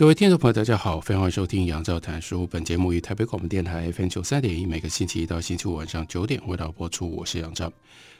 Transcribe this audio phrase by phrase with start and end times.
[0.00, 2.46] 各位听众朋友，大家好，欢迎收听杨照谈书。
[2.46, 7.14] 本节目于台北广播电台 FM 九三点一，每个星期一到星期五晚上九点为大家播出。
[7.14, 7.70] 我是杨照。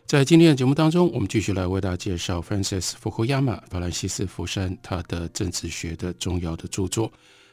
[0.04, 7.10] 在今天的节目当中，我们继续来为大家介绍 Francis Fukuyama 法兰西斯福山他的政治学的重要的著作。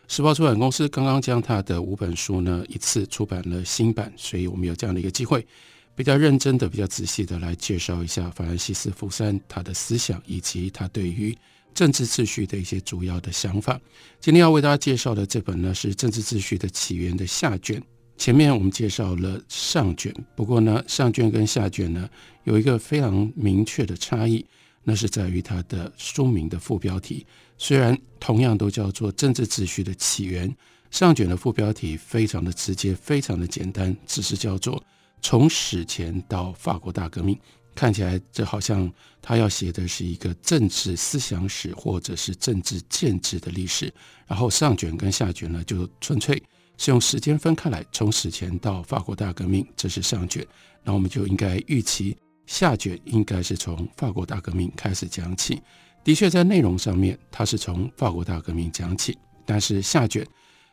[0.09, 5.47] 时报出版公司刚刚将他的五本书呢一次出版了新版，所以我们有这样的一个机会，
[5.95, 11.33] 比较认真的、比较仔细的来介绍一下法兰西斯福山他的思想以及他对于。
[11.77, 13.79] 政治秩序的一些主要的想法。
[14.19, 17.79] 今天要为大家介绍的这本呢，是《政治秩序的起源》的下卷。
[18.17, 22.09] 前面我们介绍了上卷，不过呢，上卷跟下卷呢
[22.45, 24.43] 有一个非常明确的差异，
[24.85, 27.23] 那是在于它的书名的副标题。
[27.59, 30.49] 虽然同样都叫做《政治秩序的起源》，
[30.89, 34.83] 上卷的副标题非常的直接，非常的简单，只是叫做
[35.21, 37.37] “从史前到法国大革命”。
[37.77, 43.93] 看起来，这好像他要写的是一个政治思想史或者是政治建制的历史。
[44.25, 46.41] 然后上卷跟下卷呢，就纯粹
[46.79, 50.43] 是用时间分开来，从史前到法国大革命，这是上卷。
[50.83, 55.61] 那我们就应该预期下卷应该是从法国大革命开始讲起。
[56.03, 60.25] 的确，在内容上面，它是从法国大革命讲起，但是下卷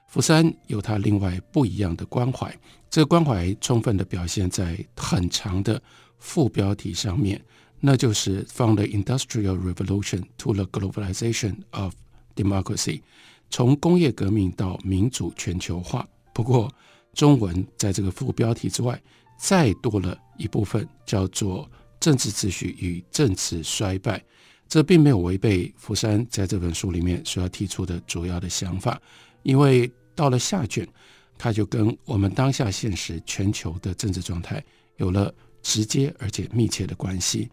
[0.08, 2.56] 福山有他另外不一样的关怀，
[2.88, 5.78] 这个关怀充分的表现在很长的。
[6.24, 7.38] 副标题上面，
[7.80, 11.92] 那就是 From the Industrial Revolution to the Globalization of
[12.34, 13.02] Democracy，
[13.50, 16.08] 从工业革命到民主全球化。
[16.32, 16.72] 不过，
[17.12, 18.98] 中文在这个副标题之外，
[19.38, 21.70] 再多了一部分，叫做
[22.00, 24.24] 政治秩序与政治衰败。
[24.66, 28.98] 这并没有违背福山在这本书里面所要提出的主要的想法，
[29.42, 30.88] 因为到了下卷，
[31.36, 34.64] 他就跟我们当下现实全球的政治状态
[34.96, 35.32] 有了。
[35.64, 37.50] 直接而且密切的关系，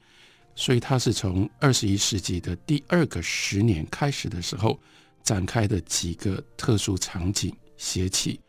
[0.54, 4.80] 所以它是从二十一世纪的第二个十年开始的时候
[5.24, 8.40] 展开的几个特殊场景写起。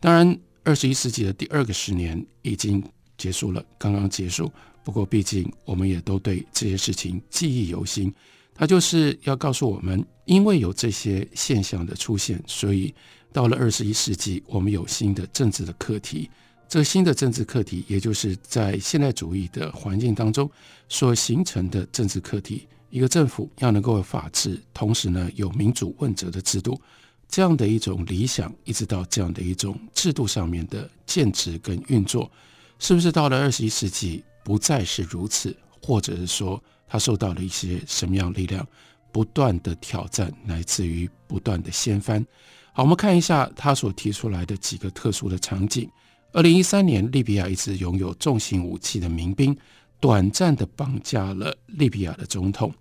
[0.00, 2.82] 当然，二十一世纪的第二个十年已经
[3.18, 4.50] 结束了，刚刚结束。
[4.84, 8.14] 不过，毕竟我们也都对这些事情记忆犹新。
[8.54, 12.94] 它就是要告诉我们，因为有这些现象的出现，所以
[13.32, 16.30] 到了二十一世纪，我们有新的政治的课题。
[16.68, 20.50] 这个新的政治课题，也就是在现代主义的环境当中
[20.86, 22.68] 所形成的政治课题。
[22.90, 26.78] 一个政府要能够有法治，同时呢有民主问责的制度，
[27.26, 32.30] 这样的一种理想，一直到这样的一种制度上面的建制跟运作，
[32.78, 35.56] 是不是到了二十一世纪不再是如此？
[35.82, 38.66] 或者是说，它受到了一些什么样力量
[39.10, 42.26] 不断的挑战，来自于不断的掀翻？
[42.74, 45.90] 好，我们看一下他所提出来的几个特殊的场景。
[46.32, 49.56] 二零一三年，利比亚一支拥有重型武器的民兵
[49.98, 52.72] 短暂地绑架了利比亚的总统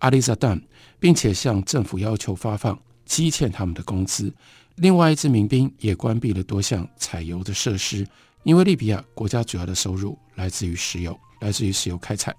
[0.00, 0.60] 阿里萨丹，
[0.98, 4.32] 并且向政府要求发放积欠他们的工资。
[4.76, 8.06] 另外一支民兵也关闭了多项采油的设施，
[8.42, 12.30] 因为利比亚国家主要的收入来自于石油，来自于石油开采。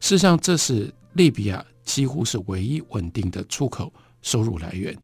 [0.00, 3.92] 事实上，这是利比亚几乎是唯一稳定的出口
[4.22, 4.96] 收入来源。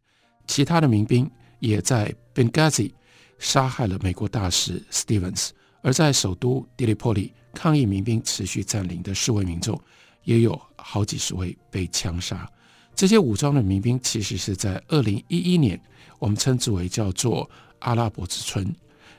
[0.49, 1.31] 其他的民兵
[1.61, 2.91] 也在 Benghazi。
[3.39, 5.51] 杀害了美国大使 Stevens，
[5.83, 9.81] 而在首都迪利波里抗议民兵持续占领的示威民众，
[10.25, 12.49] 也有好几十位被枪杀。
[12.95, 15.81] 这些武装的民兵其实是在二零一一年，
[16.19, 17.49] 我们称之为叫做
[17.81, 18.75] 阿拉伯之春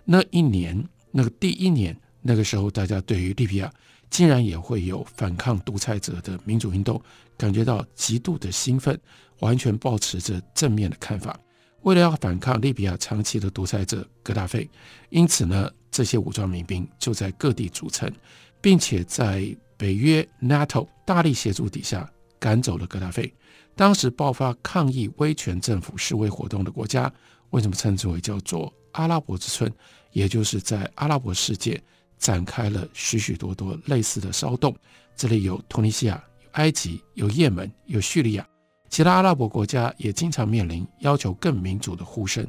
[0.05, 0.81] 那一年，
[1.11, 3.71] 那个第一年，那个时候大家对于利比亚
[4.09, 7.01] 竟然也会有反抗独裁者的民主运动，
[7.37, 8.97] 感觉到极度的兴奋，
[9.39, 11.37] 完全保持着正面的看法。
[11.85, 14.67] 为了要反抗利比亚长期的独裁者格达费，
[15.09, 18.11] 因此呢，这些武装民兵就在各地组成，
[18.59, 22.09] 并且在北约 NATO 大力协助底下
[22.39, 23.31] 赶走了格达费。
[23.75, 27.11] 当时爆发抗议威权政府示威活动的国家，
[27.51, 29.71] 为什么称之为叫做阿拉伯之春？
[30.11, 31.79] 也就是在阿拉伯世界
[32.17, 34.75] 展开了许许多多类似的骚动。
[35.15, 38.47] 这里有突尼西亚、有埃及、有也门、有叙利亚。
[38.89, 42.45] 其他阿拉伯国家也经常面临要求更民主的呼声，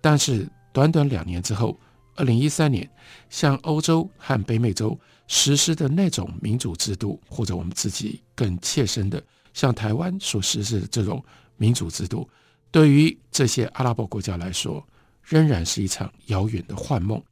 [0.00, 1.78] 但是短短两年之后，
[2.16, 2.88] 二零一三年，
[3.30, 9.22] 像欧洲和北美洲实施的那种民主制度，或者我们自己更切身的
[9.54, 11.24] 像台湾所实施的这种
[11.56, 12.28] 民主制度，
[12.70, 14.84] 对于这些阿拉伯国家来说，
[15.22, 17.22] 仍然是一场遥远的幻梦。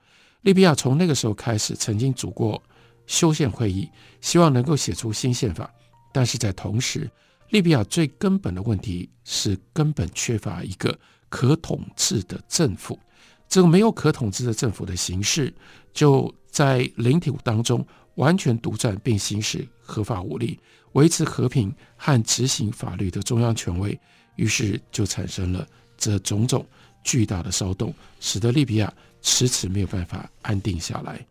[0.42, 2.62] 利比亚从那个时候开始，曾经组过
[3.06, 3.90] 修宪会议，
[4.20, 5.68] 希望能够写出新宪法，
[6.12, 7.10] 但是在同时，
[7.50, 10.98] 利比亚最根本的问题是根本缺乏一个
[11.28, 12.98] 可统治的政府。
[13.48, 15.54] 这个没有可统治的政府的形式，
[15.92, 20.58] 就在领土当中完全独占并行使合法武力，
[20.92, 23.98] 维持和平和执行法律的中央权威。
[24.34, 25.66] 于是就产生了
[25.96, 26.66] 这种种
[27.04, 31.24] 巨大的骚动，使得利比亚迟迟没有办法安定下来。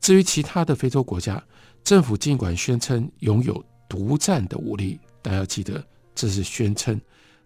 [0.00, 1.42] 至于其他的非洲国家，
[1.82, 5.00] 政府尽管宣称拥有独占的武力。
[5.22, 5.82] 大家要记得，
[6.14, 7.00] 这是宣称，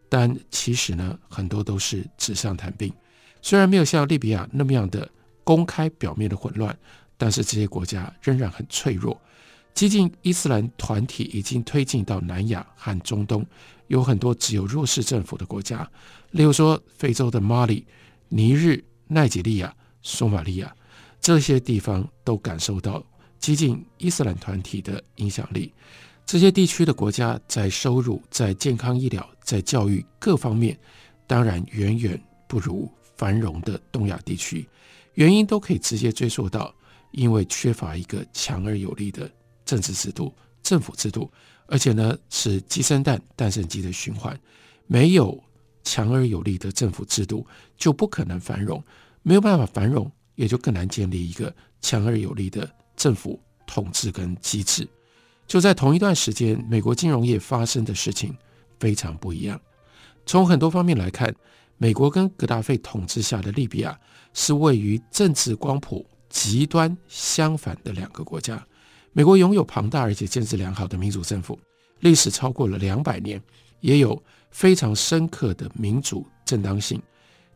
[0.09, 2.93] 但其实呢，很多都是纸上谈兵。
[3.43, 5.09] 虽然没有像利比亚那么样的
[5.45, 6.77] 公开表面的混乱，
[7.17, 9.21] 但是这些国家仍然很脆弱。
[9.75, 13.47] 激进伊斯兰团体已经推进到南亚和中东，
[13.89, 15.89] 有很多只有弱势政府的国家，
[16.31, 17.87] 例如说非洲的马里、
[18.31, 20.75] 尼日、奈及利亚、索马利亚
[21.21, 23.05] 这些地方，都感受到
[23.39, 25.73] 激进伊斯兰团体的影响力。
[26.27, 30.77] 这些地区的国家在收入、在健康医疗、在教育各方面，
[31.25, 34.69] 当然远远不如繁荣的东亚地区。
[35.15, 36.75] 原因都可以直接追溯到，
[37.13, 39.31] 因为缺乏一个强而有力的
[39.65, 40.35] 政治制度、
[40.65, 41.31] 政府制度，
[41.69, 44.37] 而且呢是鸡生蛋、蛋生鸡的循环。
[44.89, 45.41] 没有
[45.85, 47.47] 强而有力的政府制度，
[47.77, 48.81] 就不可能繁荣；
[49.23, 54.87] 没有办法繁荣，也就更难建立一个强而有力的政府统治跟机制。
[55.47, 58.37] 就在同一段时间，美国金融业发生的事情
[58.81, 59.61] 非常不一样。
[60.27, 61.33] 从很多方面来看，
[61.79, 63.99] 美国跟格达费统治下的利比亚
[64.35, 68.65] 是位于政治光谱极端相反的两个国家。
[69.13, 71.59] 美国拥有庞大而且建制良好的民主政府，
[72.01, 73.41] 历史超过了两百年，
[73.81, 74.21] 也有
[74.51, 77.01] 非常深刻的民主正当性。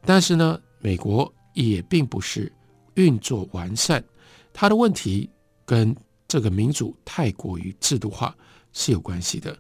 [0.07, 2.51] 但是呢，美国也并不是
[2.95, 4.03] 运作完善，
[4.53, 5.29] 它的问题
[5.67, 5.95] 跟
[6.31, 8.33] 这个民主太过于制度化
[8.73, 9.59] 是有关系的。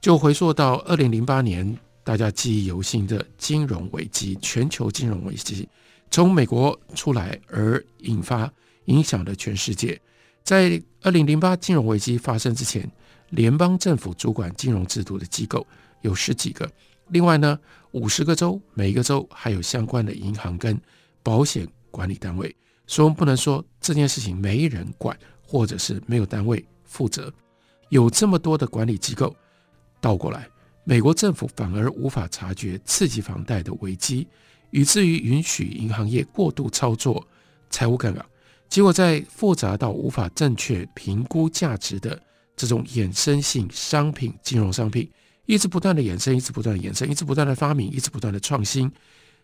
[0.00, 5.68] 就回溯到二零零八年，大家记忆犹新的金融危机，全球金融危机
[6.10, 8.52] 从美国出来而引发
[8.86, 10.00] 影响了全世界。
[10.42, 12.90] 在二零零八金融危机发生之前，
[13.28, 15.64] 联邦政府主管金融制度的机构
[16.00, 16.68] 有十几个，
[17.10, 17.56] 另外呢，
[17.92, 20.76] 五十个州，每一个州还有相关的银行跟
[21.22, 22.52] 保险管理单位。
[22.88, 25.16] 所以，我们不能说这件事情没人管。
[25.50, 27.32] 或者是没有单位负责，
[27.88, 29.34] 有这么多的管理机构，
[30.00, 30.48] 倒过来，
[30.84, 34.28] 美国政府反而无法察觉刺激房贷的危机，
[34.70, 37.26] 以至于允许银行业过度操作
[37.68, 38.24] 财务杠杆，
[38.68, 42.16] 结果在复杂到无法正确评估价值的
[42.54, 45.10] 这种衍生性商品、金融商品，
[45.46, 48.88] 一直不断的衍生，一直不断的衍生，一直不断的发明，一直不断的创新，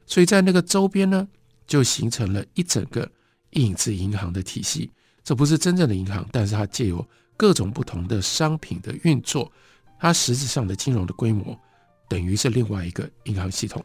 [0.06, 1.26] 所以在那个周边呢，
[1.66, 3.10] 就形成了一整个
[3.54, 4.88] 影子银行的体系。
[5.26, 7.04] 这不是真正的银行，但是它借由
[7.36, 9.50] 各种不同的商品的运作，
[9.98, 11.58] 它实质上的金融的规模
[12.08, 13.84] 等于是另外一个银行系统。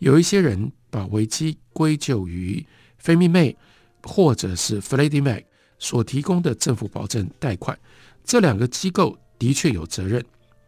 [0.00, 2.66] 有一些人把危机归咎于
[3.00, 3.54] Fannie Mae
[4.02, 5.44] 或者是 f r e d d i Mac
[5.78, 7.78] 所提供的政府保证贷款，
[8.24, 10.24] 这两个机构的确有责任，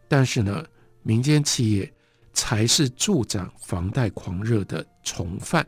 [0.07, 0.65] 但是呢，
[1.03, 1.93] 民间企业
[2.31, 5.67] 才是助长房贷狂热的从犯，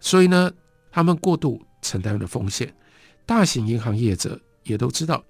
[0.00, 0.52] 所以呢，
[0.92, 2.70] 他们过度承担了风险。
[3.26, 5.24] 大型银行业者也都知道，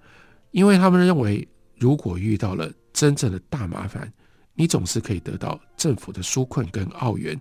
[0.51, 1.47] 因为他们认为，
[1.77, 4.11] 如果遇到了真正的大麻烦，
[4.53, 7.39] 你总是可以得到政府的纾困跟澳元。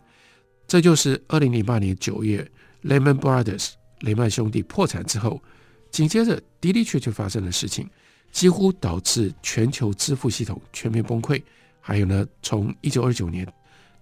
[0.67, 2.49] 这就是二零零八年九月
[2.83, 5.43] ，Lehman Brothers 雷曼兄弟破产之后，
[5.91, 7.89] 紧接着的的确确发生的事情，
[8.33, 11.43] 几乎导致全球支付系统全面崩溃。
[11.81, 13.47] 还有呢，从一九二九年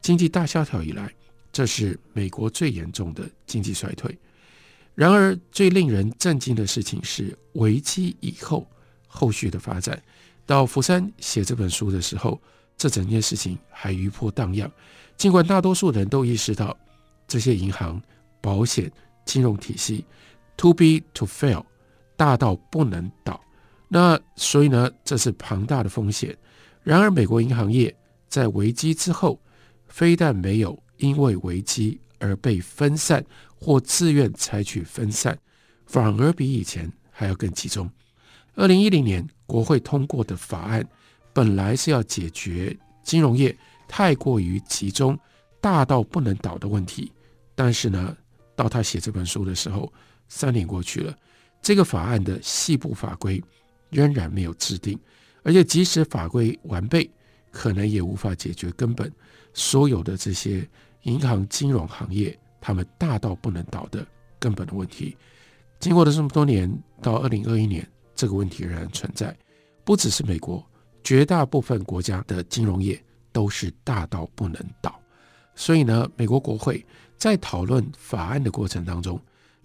[0.00, 1.12] 经济大萧条以来，
[1.52, 4.16] 这是美国最严重的经济衰退。
[4.94, 8.68] 然而，最令人震惊的事情是危机以后
[9.06, 10.00] 后续的发展。
[10.44, 12.40] 到福山写这本书的时候，
[12.76, 14.70] 这整件事情还余波荡漾。
[15.16, 16.76] 尽管大多数人都意识到
[17.26, 18.02] 这些银行、
[18.40, 18.90] 保险、
[19.24, 20.04] 金融体系
[20.56, 21.64] “to big to fail，
[22.16, 23.40] 大到不能倒，
[23.88, 26.36] 那所以呢，这是庞大的风险。
[26.82, 27.94] 然而，美国银行业
[28.28, 29.40] 在危机之后，
[29.86, 33.24] 非但没有因为危机而被分散。
[33.62, 35.38] 或自愿采取分散，
[35.86, 37.88] 反而比以前还要更集中。
[38.56, 40.84] 二零一零年国会通过的法案，
[41.32, 45.16] 本来是要解决金融业太过于集中、
[45.60, 47.12] 大到不能倒的问题。
[47.54, 48.16] 但是呢，
[48.56, 49.92] 到他写这本书的时候，
[50.26, 51.16] 三年过去了，
[51.62, 53.40] 这个法案的细部法规
[53.90, 54.98] 仍然没有制定，
[55.44, 57.08] 而且即使法规完备，
[57.52, 59.10] 可能也无法解决根本
[59.54, 60.68] 所有的这些
[61.02, 64.06] 银行金融行业他们大到不能倒的
[64.38, 65.14] 根本的问题。
[65.80, 69.36] 经过了这么多年，到二零二一年，这个问题仍然存在。
[69.84, 70.64] 不只是美国，
[71.02, 73.02] 绝大部分国家的金融业
[73.32, 74.96] 都是大到不能倒。
[75.56, 76.86] 所以呢，美国国会
[77.18, 79.20] 在讨论法案的过程当中，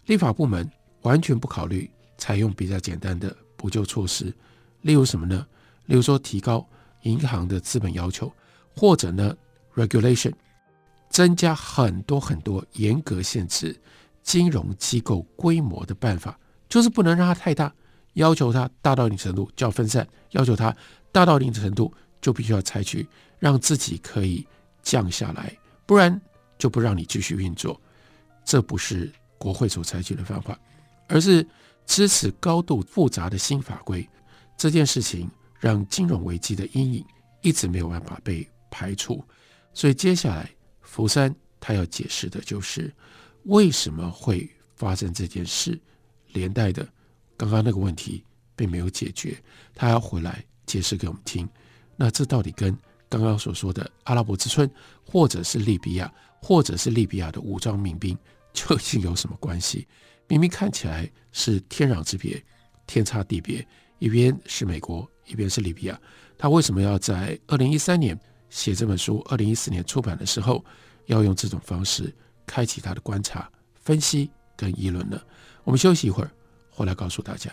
[0.08, 0.68] 立法部门
[1.04, 4.34] 完全不考虑采用比较简单的补救措施，
[4.82, 5.46] 例如什么呢？
[5.86, 6.68] 例如说提高
[7.04, 8.32] 银行的资本要求，
[8.76, 9.38] 或者呢
[9.76, 10.34] ，regulation
[11.18, 13.76] 增加很多很多严格限制
[14.22, 17.74] 金融机构规模的办法，就是不能让它太大，
[18.14, 20.72] 要求它大到一定程度就要分散，要求它
[21.12, 23.10] 大到一定程度就必须要采取
[23.40, 24.46] 让自己可以
[24.84, 25.58] 降下来。
[25.88, 26.22] 不然
[26.60, 27.82] 就不让你继续运作，
[28.46, 30.56] 这不是国会所采取的方法，
[31.08, 31.44] 而是
[31.88, 34.08] 支持高度复杂的新法规。
[34.56, 35.28] 这件事情
[35.60, 37.04] 让金融危机的阴影
[37.42, 39.26] 一直没有办法被排除，
[39.74, 40.48] 所以接下来
[40.88, 42.92] 福山他要解释的就是
[43.44, 45.80] 为什么会发生这件事，
[46.34, 46.88] 连带的
[47.36, 48.24] 刚刚那个问题
[48.56, 49.38] 并没有解决，
[49.76, 51.48] 他要回来解释给我们听。
[51.96, 52.76] 那这到底跟？
[53.10, 54.70] 刚刚所说的阿拉伯之春，
[55.06, 58.18] 或者是利比亚，或者是利比亚的武装民兵，
[58.52, 59.88] 究竟有什么关系？
[60.28, 62.44] 明明看起来是天壤之别，
[62.86, 63.66] 天差地别。
[64.00, 65.98] 一边是美国，一边是利比亚，
[66.38, 70.64] 他为什么要在二零一三年写这本书，二零一四年出版的时候，
[71.06, 72.14] 要用这种方式
[72.46, 75.20] 开启他的观察、分析跟议论呢？
[75.64, 76.32] 我们休息一会儿，
[76.70, 77.52] 回来告诉大家。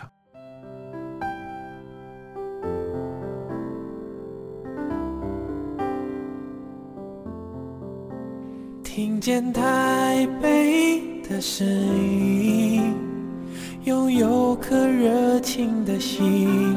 [8.82, 12.94] 听见台北的声音，
[13.82, 16.76] 拥有颗热情的心，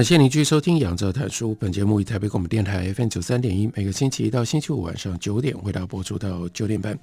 [0.00, 1.52] 感谢您继续收听《杨照谈书》。
[1.56, 6.98] 本节目以台北广播电台 FM 九三点一，每个星期一到星期五晚上九点为大家播出到九点半。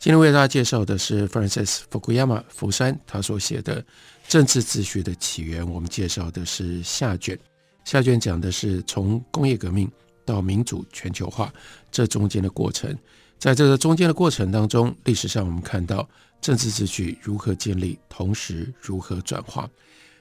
[0.00, 3.80] 今天为大家介绍的是 Francis Fukuyama 福山他所写的
[4.26, 5.64] 《政治秩序的起源》。
[5.68, 7.38] 我们介绍的是下卷，
[7.84, 9.88] 下卷讲的是从工业革命
[10.24, 11.54] 到民主全球化
[11.92, 12.92] 这中间的过程。
[13.38, 16.08] 在这个中间的过程当中，历史上我们看到
[16.40, 19.70] 政治秩序如何建立，同时如何转化。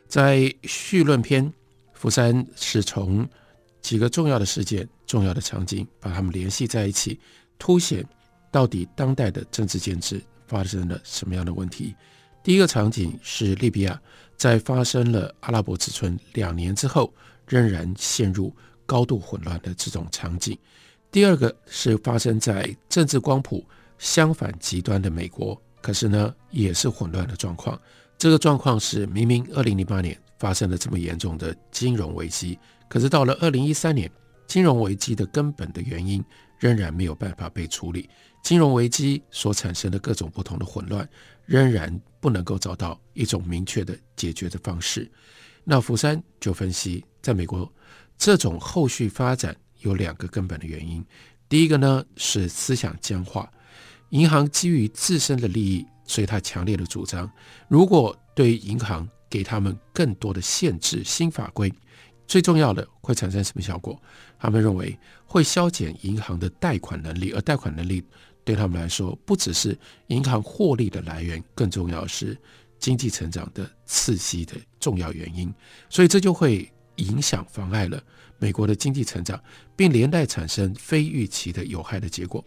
[0.07, 1.51] 在绪论篇。
[2.01, 3.29] 福山是从
[3.79, 7.19] 几个重要的事件、重要的场景，把它们联系在一起，
[7.59, 8.03] 凸显
[8.49, 11.95] 到底当代的政治建制发生了什么样的问题。
[12.41, 14.01] 第一个场景是利比亚，
[14.35, 17.13] 在发生了阿拉伯之春两年之后，
[17.47, 18.51] 仍然陷入
[18.87, 20.57] 高度混乱的这种场景。
[21.11, 23.63] 第二个是发生在政治光谱
[23.99, 27.79] 相反极端的美国，可是呢，也是混乱的状况。
[28.17, 30.19] 这个状况是明明二零零八年。
[30.41, 32.57] 发生了这么严重的金融危机，
[32.89, 34.09] 可是到了二零一三年，
[34.47, 36.23] 金融危机的根本的原因
[36.57, 38.09] 仍然没有办法被处理，
[38.41, 41.07] 金融危机所产生的各种不同的混乱，
[41.45, 45.07] 仍然不能够找到一种明确的解决的方式。
[45.63, 47.71] 那福山就分析，在美国
[48.17, 51.05] 这种后续发展有两个根本的原因，
[51.47, 53.47] 第一个呢是思想僵化，
[54.09, 57.31] 银行基于自身的利益，所以他强烈的主张，
[57.67, 61.73] 如果对银行给他们更多的限制，新法规
[62.27, 63.99] 最重要的会产生什么效果？
[64.37, 68.03] 他们认为会削减银行的贷款能力，而贷款能力
[68.43, 72.37] 对他们来说不只是银行获利的来源，更重要是
[72.77, 75.53] 经济成长的刺激的重要原因。
[75.89, 78.03] 所以这就会影响、妨碍了
[78.37, 79.41] 美国的经济成长，
[79.77, 82.43] 并连带产生非预期的有害的结果。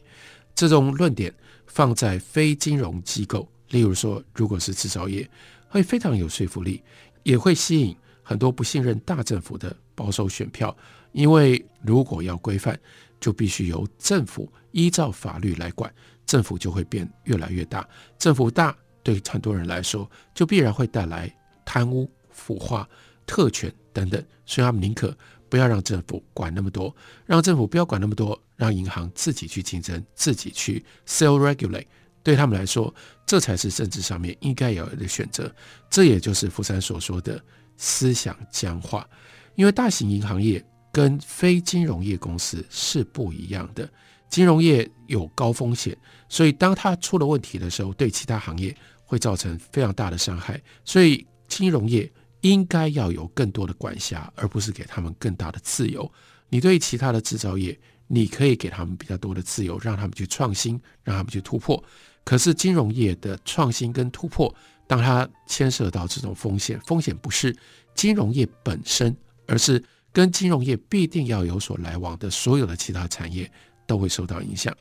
[0.55, 1.35] 这种论点
[1.67, 5.29] 放在非金融机构，例如说，如果是制造业。
[5.75, 6.81] 会非常有说服力，
[7.25, 10.75] 也会吸引很多不信任大政府的保守选票。
[11.11, 12.78] 因为如果要规范，
[13.19, 15.93] 就必须由政府依照法律来管，
[16.25, 17.88] 政府就会变越来越大。
[18.16, 21.28] 政府大，对很多人来说，就必然会带来
[21.64, 22.88] 贪污、腐化、
[23.26, 24.25] 特权等等。
[24.47, 25.12] 所以他们宁可
[25.49, 26.95] 不要让政府管那么多，
[27.26, 31.87] 让政府不要管那么多，让银行自己去竞争，自己去 self-regulate。
[32.25, 32.93] 对他们来说，
[33.25, 35.54] 这才是政治上面应该有的选择。
[35.88, 37.40] 这也就是福山所说的
[37.76, 39.09] 思想僵化。
[39.54, 43.88] 因为大型银行业跟非金融业公司是不一样的。
[44.28, 45.97] 金融业有高风险，
[46.28, 50.61] 所以当它出了问题的时候，对其他行业会造成非常大的伤害。
[50.85, 56.11] 所以金融业应该要有更多的管辖，而不是给他们更大的自由。
[56.49, 57.78] 你对其他的制造业，
[58.09, 61.83] 你可以给他们比较多的自由，让他们去创新，让他们去突破。
[62.25, 64.52] 可是金融业的创新跟突破，
[64.87, 67.54] 当它牵涉到这种风险，风险不是
[67.95, 69.14] 金融业本身，
[69.47, 73.50] 而是跟金融业必定要有所来往的所有的其他产业
[73.87, 74.75] 都会受到影响。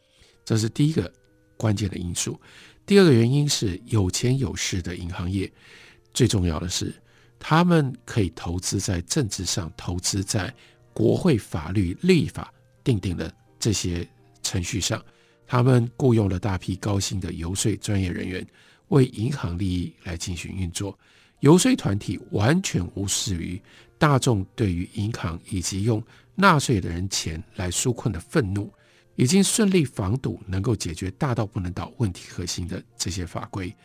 [0.45, 1.11] 这是第一个
[1.57, 2.39] 关键的因素。
[2.85, 5.51] 第二个原因是有钱有势的银行业，
[6.13, 6.93] 最重要的是
[7.39, 10.53] 他们可以投资在政治上，投资在
[10.93, 14.07] 国会法律立法定定的这些
[14.41, 15.03] 程序上。
[15.45, 18.45] 他们雇佣了大批高薪的游说专业人员，
[18.87, 20.97] 为银行利益来进行运作。
[21.41, 23.61] 游说团体完全无视于
[23.97, 26.01] 大众对于银行以及用
[26.35, 28.71] 纳税的人钱来纾困的愤怒，
[29.15, 33.75] 已经顺利防堵能够解决大到不能倒问题核心的这些法规。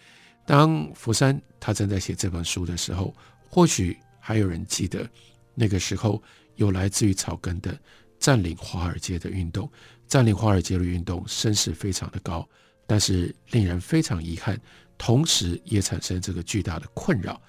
[0.46, 3.14] 当福山他正在写这本书的时候，
[3.48, 5.08] 或许还有人记得
[5.54, 6.22] 那个时候
[6.56, 7.78] 有来自于草根的
[8.18, 9.70] 占领华尔街的运动。
[10.08, 12.48] 占领华尔街的运动声势非常的高，
[12.86, 14.58] 但是令人非常遗憾，
[14.96, 17.40] 同时也产生这个巨大的困扰。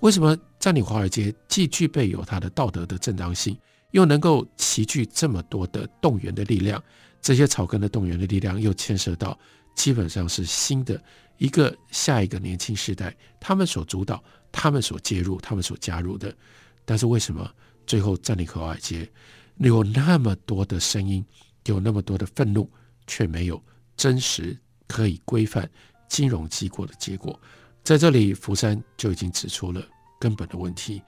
[0.00, 3.58] 为什么占领华尔街既具备有它的道德的正当性，
[3.92, 6.82] 又能够齐聚这么多的动员的力量？
[7.22, 9.38] 这些草根的动员的力量又牵涉到
[9.74, 11.02] 基本上是新的
[11.38, 16.36] 一个下一个年轻时代，他们所主导、他们所介入、他们所加入的。
[16.84, 17.50] 但是为什么
[17.86, 19.10] 最后占领华尔街
[19.56, 21.24] 有那么多的声音？
[21.64, 22.70] 有那么多的愤怒，
[23.06, 23.62] 却没有
[23.96, 25.68] 真实可以规范
[26.08, 27.40] 金融机构的结果。
[27.82, 29.86] 在这里，福山就已经指出了
[30.18, 31.02] 根本的问题，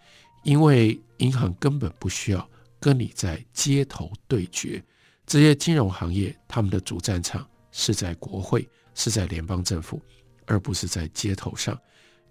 [0.45, 4.83] 因为银行根本不需要跟你在街头对决。
[5.27, 10.01] 这些金融行业，他们的主战场是在国会，是在联邦政府，
[10.45, 11.79] 而不是在街头上。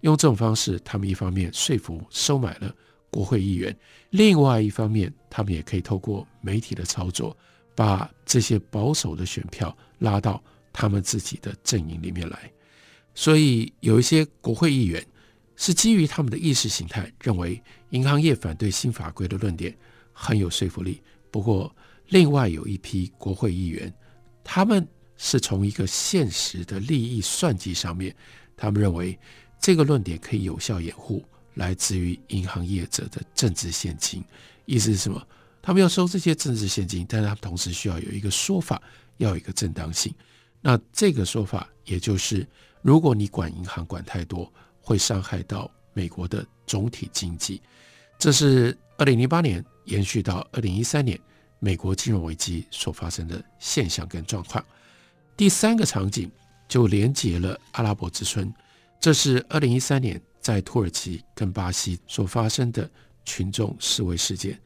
[0.02, 2.74] 用这种方式，他们一方面说服收买了
[3.10, 3.76] 国会议员，
[4.12, 7.36] 另外一方面，他们也可以透过媒体的操作。
[7.76, 10.42] 把这些保守的选票拉到
[10.74, 12.52] 他们自己的阵营里面来，
[13.14, 15.06] 所以有一些国会议员
[15.56, 19.76] 是基于他们的意识形态，认为银行业反对新法规的论点
[20.12, 21.02] 很有说服力。
[21.30, 21.74] 不过，
[22.08, 23.94] 另外有一批国会议员，
[24.44, 28.16] 他们是从一个现实的利益算计上面，
[28.56, 29.18] 他们认为
[29.60, 31.24] 这个论点可以有效掩护
[31.56, 34.24] 来自于银行业者的政治献金。
[34.66, 35.26] 意思是什么？
[35.65, 38.80] 他们要收这些政治现金，但是他们同时需要有一个说法，
[39.17, 40.13] 要有一个正当性。
[40.62, 42.47] 那这个说法，也就是
[42.84, 47.60] 如果你管银行管太多，会伤害到美国的总体经济。
[48.19, 51.19] 这是二零零八年延续到二零一三年
[51.58, 54.63] 美国金融危机所发生的现象跟状况。
[55.36, 56.32] 第三个场景
[56.67, 58.54] 就连接了阿拉伯之春，
[58.99, 62.88] 这是二零一三年在土耳其跟巴西所发生的
[63.25, 64.60] 群众示威事件。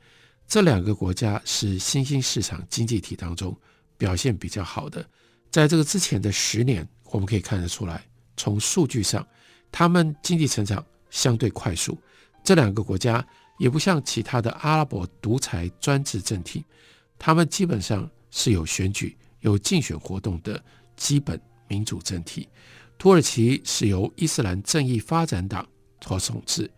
[0.49, 3.55] 这两个国家是新兴市场经济体当中
[3.99, 5.07] 表现比较好的。
[5.51, 8.03] 在这个之前的十年，我们可以看得出来，
[8.35, 9.25] 从数据上，
[9.71, 11.95] 他们经济成长相对快速。
[12.43, 13.23] 这两个国家
[13.59, 16.65] 也不像其他的阿拉伯独裁专制政体，
[17.19, 20.59] 他们基本上是有选举、有竞选活动的
[20.95, 22.49] 基本民主政体。
[22.97, 25.67] 土耳其是由伊斯兰正义发展党
[26.01, 26.69] 所统治。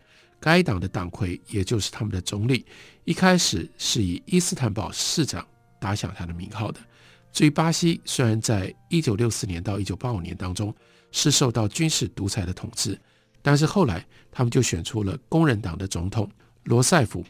[0.41, 2.65] 该党的党魁，也就是他们的总理，
[3.05, 5.47] 一开始是以伊斯坦堡市长
[5.79, 6.79] 打响他的名号的。
[7.31, 10.75] 至于巴西，虽然在一九六四年到一九八五年当中
[11.11, 12.99] 是受到军事独裁的统治，
[13.43, 16.29] 但是后来他们就选出了工人党的总统
[16.63, 17.23] 罗塞夫。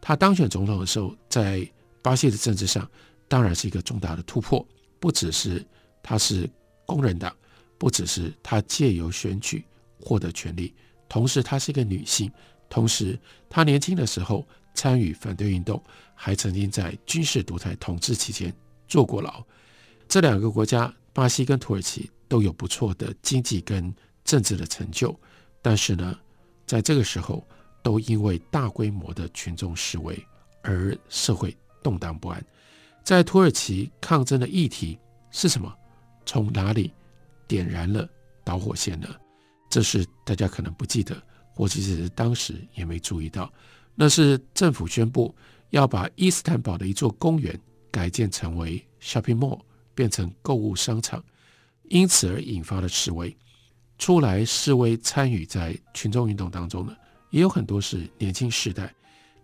[0.00, 1.68] 他当选总统的时候，在
[2.00, 2.88] 巴西的政治上
[3.28, 4.64] 当然是一个重大的突破，
[5.00, 5.64] 不只是
[6.00, 6.48] 他是
[6.86, 7.34] 工人党，
[7.76, 9.64] 不只是他借由选举
[10.00, 10.72] 获得权力，
[11.08, 12.30] 同时他是一个女性。
[12.72, 13.18] 同时，
[13.50, 15.78] 他年轻的时候参与反对运动，
[16.14, 18.50] 还曾经在军事独裁统治期间
[18.88, 19.44] 坐过牢。
[20.08, 25.14] 这两个国家，巴西跟土耳其都有不错的经济跟政治的成就，
[25.60, 26.18] 但是呢，
[26.66, 27.46] 在这个时候
[27.82, 30.18] 都因为大规模的群众示威
[30.62, 32.42] 而社会动荡不安。
[33.04, 34.98] 在土耳其抗争的议题
[35.30, 35.70] 是什么？
[36.24, 36.90] 从哪里
[37.46, 38.08] 点燃了
[38.42, 39.08] 导火线呢？
[39.68, 41.22] 这是大家可能不记得。
[41.54, 43.52] 或者是当时也没注意到，
[43.94, 45.34] 那是政府宣布
[45.70, 47.58] 要把伊斯坦堡的一座公园
[47.90, 49.60] 改建成为 shopping mall，
[49.94, 51.22] 变成购物商场，
[51.84, 53.36] 因此而引发了示威。
[53.98, 56.96] 出来示威参与在群众运动当中的，
[57.30, 58.92] 也有很多是年轻世代。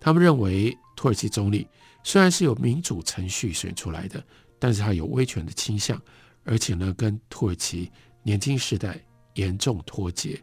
[0.01, 1.67] 他们认为土耳其总理
[2.03, 4.25] 虽然是有民主程序选出来的，
[4.59, 6.01] 但是他有威权的倾向，
[6.45, 7.91] 而且呢，跟土耳其
[8.23, 9.01] 年轻世代
[9.35, 10.43] 严重脱节。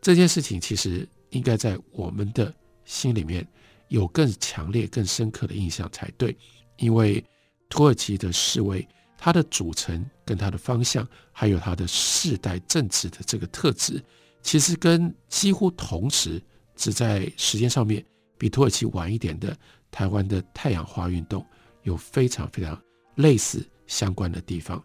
[0.00, 2.52] 这件事情其实应该在我们的
[2.84, 3.46] 心里面
[3.88, 6.36] 有更强烈、更深刻的印象才对，
[6.78, 7.22] 因为
[7.68, 8.86] 土耳其的世卫，
[9.18, 14.02] 它的组成跟它的方向，还有它的世代政治的这个特质，
[14.42, 16.42] 其实跟几乎同时
[16.74, 18.04] 只在时间上面
[18.38, 19.56] 比土耳其晚一点的
[19.90, 21.44] 台湾的太阳花运动
[21.82, 22.80] 有非常非常
[23.16, 24.82] 类似相关的地方。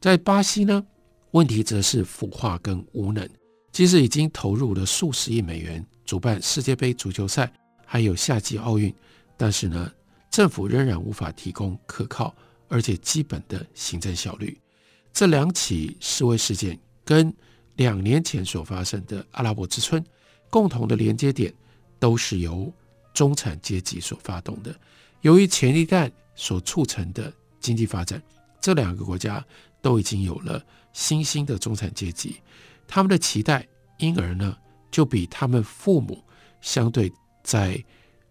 [0.00, 0.84] 在巴西呢，
[1.30, 3.26] 问题则是腐化跟无能。
[3.72, 7.52] 即使已经投入了数十亿美元主办世界杯足球赛，
[7.86, 8.92] 还有夏季奥运，
[9.36, 9.90] 但是呢，
[10.30, 12.34] 政府仍然无法提供可靠
[12.68, 14.58] 而且基本的行政效率。
[15.12, 17.32] 这两起示威事件跟
[17.76, 20.04] 两年前所发生的阿拉伯之春
[20.48, 21.52] 共同的连接点，
[21.98, 22.72] 都是由
[23.14, 24.74] 中产阶级所发动的。
[25.20, 28.20] 由于前一代所促成的经济发展，
[28.60, 29.44] 这两个国家
[29.80, 32.36] 都已经有了新兴的中产阶级。
[32.92, 33.64] 他们的期待，
[33.98, 34.56] 因而呢，
[34.90, 36.20] 就比他们父母
[36.60, 37.10] 相对
[37.44, 37.80] 在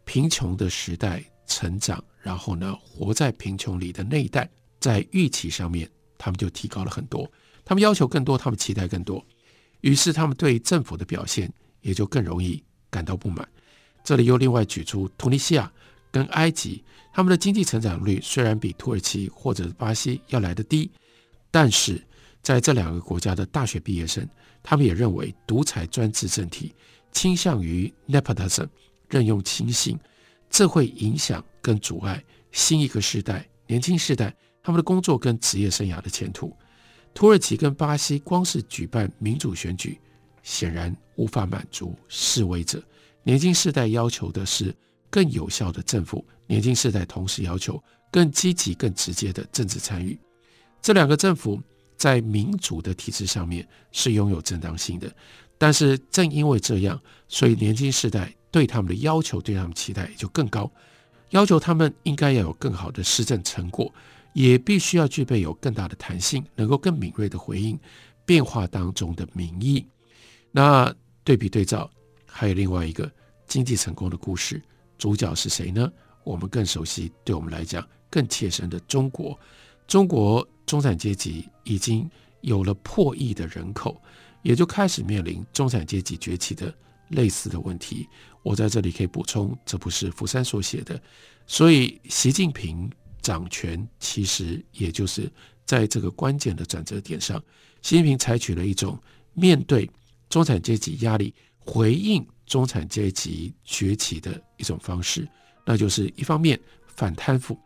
[0.03, 7.25] 贫穷的时代成长，然后呢，活在贫穷里的那一代，在预期上面，他们就提高了很多。
[7.63, 9.25] 他们要求更多，他们期待更多，
[9.79, 13.47] 于是他们对政府的表现也就更容易感到不满。
[14.03, 15.71] 这里又另外举出突尼西亚
[16.11, 20.91] 跟埃及，他们的经济成长率虽然比土耳其或者巴西要来得低，
[21.49, 22.03] 但是。
[22.41, 24.25] 在这两个国家的大学毕业生，
[24.61, 26.75] 他们也认为独裁专制政体
[27.11, 28.67] 倾向于 nepotism
[29.07, 29.97] 任用亲信，
[30.49, 36.55] 这会影响跟阻碍新一个世代年轻世代他们的工作跟职业生涯的前途。
[37.13, 39.99] 土耳其跟巴西光是举办民主选举，
[40.43, 42.83] 显然无法满足示威者。
[43.23, 44.75] 年轻世代要求的是
[45.09, 50.19] 更有效的政府，年轻世代同时要求更积极、更直接的政治参与。
[50.81, 51.59] 这两个政府。
[51.99, 55.13] 在民主的体制上面是拥有正当性的，
[55.57, 60.71] 但是正因为这样，所以年轻世代对他们的要求、对他们期待也就更高，
[61.31, 63.93] 要求他们应该要有更好的施政成果，
[64.31, 67.77] 也必须要具备有更大的弹性，能够更敏锐地回应
[68.25, 69.85] 变化当中的民意。
[70.51, 70.91] 那
[71.25, 71.91] 对比对照，
[72.25, 73.11] 还有另外一个
[73.45, 74.61] 经济成功的故事，
[74.97, 75.91] 主角是谁呢？
[76.23, 79.37] 我们更熟悉，对我们来讲更切身的中国，
[79.85, 80.47] 中国。
[80.69, 82.07] 中产阶级已经
[82.41, 83.99] 有了破亿的人口，
[84.43, 86.71] 也就开始面临中产阶级崛起的
[87.07, 88.07] 类似的问题。
[88.43, 91.01] 我在这里可以补充，这不是福山所写的。
[91.47, 92.87] 所以，习近平
[93.19, 95.27] 掌权其实也就是
[95.65, 97.43] 在这个关键的转折点上，
[97.81, 98.95] 习近平采取了一种
[99.33, 99.89] 面对
[100.29, 105.27] 中产阶级压力、回应中产阶级崛起的一种方式，
[105.65, 106.59] 那就是一方面
[106.95, 107.57] 反贪腐。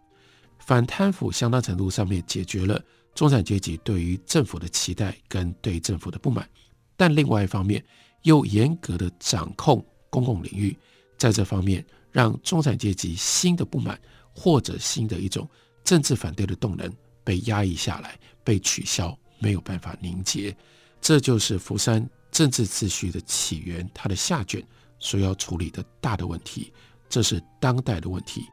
[0.66, 2.82] 反贪腐相当程度上面解决了
[3.14, 6.48] 中产阶级对于政府的期待跟对政府的不满，
[6.96, 7.84] 但另外一方面
[8.22, 10.76] 又严格的掌控公共领域，
[11.18, 14.00] 在这方面让中产阶级新的不满
[14.34, 15.48] 或者新的一种
[15.84, 16.90] 政治反对的动能
[17.26, 20.56] 被压抑下来，被取消，没有办法凝结。
[21.02, 24.66] 这就是福山政治秩序的起源，它的下卷
[24.98, 26.72] 所要处理的大的问题，
[27.10, 28.46] 这是当代的问题，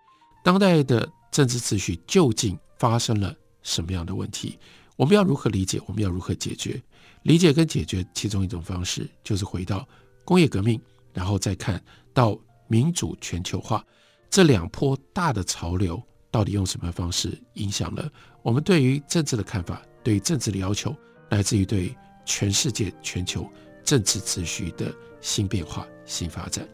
[0.43, 1.09] 当代的。
[1.31, 4.59] 政治秩序究竟发生了什么样的问题？
[4.97, 5.81] 我们要如何理解？
[5.87, 6.83] 我们要如何解决？
[7.23, 9.87] 理解跟解决其中一种方式，就是回到
[10.25, 10.81] 工业革命，
[11.13, 13.85] 然后再看到民主全球化
[14.29, 18.11] 这两波大的潮流，到底用什么方式影响了
[18.43, 20.95] 我们对于政治的看法，对于政治的要求，
[21.31, 23.47] 来自于对全世界、全球
[23.85, 26.67] 政治秩序的新变化、新发展。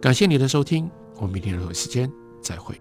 [0.00, 2.10] 感谢你的收听，我们明天同一时间
[2.42, 2.78] 再会。